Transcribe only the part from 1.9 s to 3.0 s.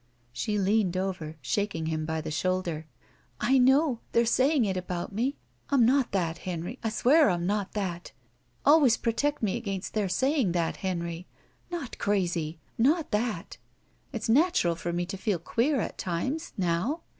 by the shoulder.